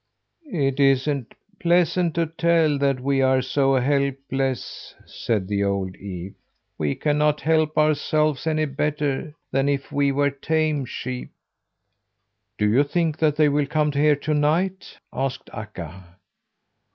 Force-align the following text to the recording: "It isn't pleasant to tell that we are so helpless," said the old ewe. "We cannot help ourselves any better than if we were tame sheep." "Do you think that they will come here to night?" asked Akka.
"It 0.51 0.79
isn't 0.79 1.35
pleasant 1.59 2.15
to 2.15 2.25
tell 2.25 2.79
that 2.79 2.99
we 3.01 3.21
are 3.21 3.43
so 3.43 3.75
helpless," 3.75 4.95
said 5.05 5.47
the 5.47 5.63
old 5.63 5.95
ewe. 5.97 6.33
"We 6.79 6.95
cannot 6.95 7.41
help 7.41 7.77
ourselves 7.77 8.47
any 8.47 8.65
better 8.65 9.35
than 9.51 9.69
if 9.69 9.91
we 9.91 10.11
were 10.11 10.31
tame 10.31 10.85
sheep." 10.85 11.29
"Do 12.57 12.67
you 12.67 12.83
think 12.83 13.19
that 13.19 13.35
they 13.35 13.47
will 13.47 13.67
come 13.67 13.91
here 13.91 14.15
to 14.15 14.33
night?" 14.33 14.97
asked 15.13 15.51
Akka. 15.53 16.15